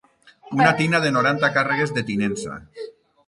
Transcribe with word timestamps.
Una 0.55 0.69
tina 0.79 1.01
de 1.03 1.11
noranta 1.17 1.51
càrregues 1.57 1.93
de 1.99 2.05
tinença. 2.09 2.57